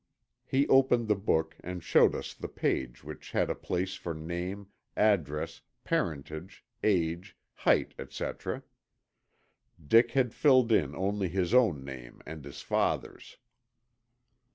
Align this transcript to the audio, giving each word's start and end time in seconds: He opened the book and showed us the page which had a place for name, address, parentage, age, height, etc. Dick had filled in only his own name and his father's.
He 0.47 0.67
opened 0.67 1.07
the 1.07 1.15
book 1.15 1.55
and 1.63 1.83
showed 1.83 2.15
us 2.15 2.33
the 2.33 2.47
page 2.47 3.03
which 3.03 3.33
had 3.33 3.51
a 3.51 3.55
place 3.55 3.93
for 3.93 4.15
name, 4.15 4.69
address, 4.97 5.61
parentage, 5.83 6.65
age, 6.83 7.37
height, 7.53 7.93
etc. 7.99 8.63
Dick 9.87 10.13
had 10.13 10.33
filled 10.33 10.71
in 10.71 10.95
only 10.95 11.29
his 11.29 11.53
own 11.53 11.85
name 11.85 12.19
and 12.25 12.43
his 12.43 12.61
father's. 12.63 13.37